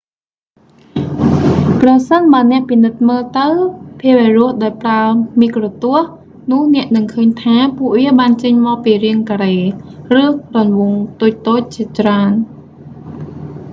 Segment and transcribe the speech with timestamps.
[1.81, 3.47] ប្រសិនបើអ្នកពិនិត្យមើលទៅ
[4.01, 5.01] ភាវរស់ដោយប្រើ
[5.39, 6.11] មីក្រូទស្សន៍
[6.51, 9.55] នោះអ្នកនឹងឃើញថា ពួកវាបានចេញមកពីរាងការ៉េ
[10.17, 10.23] ឬ
[10.55, 12.31] រង្វង់តូចៗជាច្រើន